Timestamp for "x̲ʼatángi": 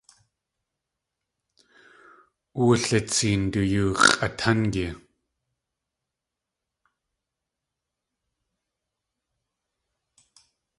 4.05-4.87